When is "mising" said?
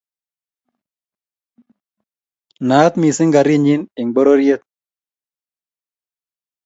3.01-3.31